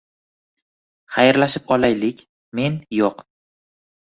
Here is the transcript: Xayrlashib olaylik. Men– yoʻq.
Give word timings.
Xayrlashib 1.17 1.69
olaylik. 1.77 2.25
Men– 2.61 2.81
yoʻq. 3.01 3.23